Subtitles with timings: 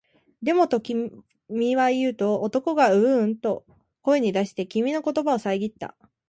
[0.41, 1.21] でも、と君
[1.75, 3.63] は言うと、男がううんと
[4.01, 5.95] 声に出して、君の言葉をさえぎった